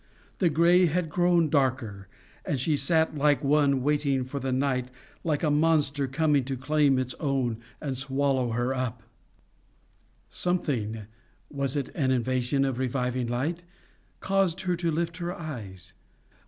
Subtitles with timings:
[0.39, 2.07] The gray had grown darker,
[2.43, 4.89] and she sat like one waiting for the night
[5.23, 9.03] like a monster coming to claim its own and swallow her up.
[10.27, 11.03] Something
[11.51, 13.63] was it an invasion of reviving light?
[14.21, 15.93] caused her to lift her eyes.